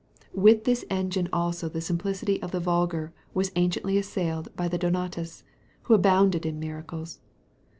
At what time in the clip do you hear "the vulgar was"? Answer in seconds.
2.49-3.51